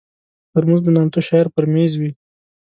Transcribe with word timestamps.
ترموز 0.53 0.81
د 0.83 0.87
نامتو 0.95 1.19
شاعر 1.27 1.47
پر 1.55 1.65
مېز 1.73 1.93
وي. 1.99 2.11